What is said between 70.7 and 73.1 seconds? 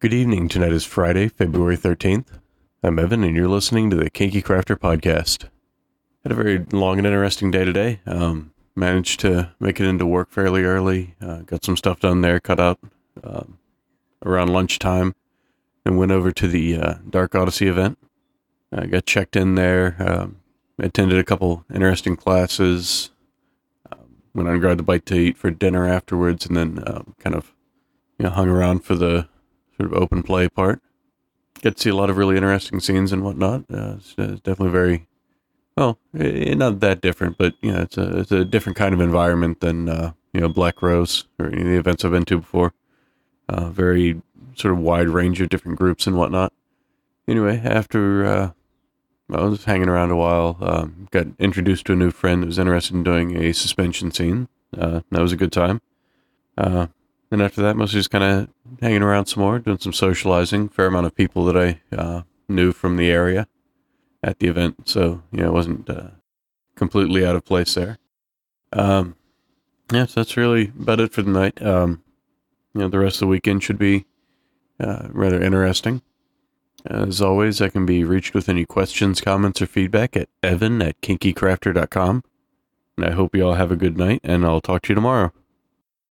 about it for the night. Um, you know, the